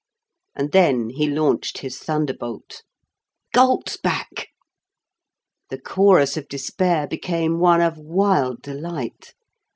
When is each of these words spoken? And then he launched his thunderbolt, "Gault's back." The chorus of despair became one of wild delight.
And 0.55 0.71
then 0.71 1.11
he 1.11 1.27
launched 1.29 1.77
his 1.77 1.99
thunderbolt, 1.99 2.81
"Gault's 3.53 3.97
back." 3.97 4.47
The 5.69 5.77
chorus 5.79 6.35
of 6.37 6.47
despair 6.47 7.05
became 7.05 7.59
one 7.59 7.81
of 7.81 7.99
wild 7.99 8.63
delight. 8.63 9.35